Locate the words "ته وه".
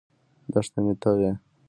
1.01-1.31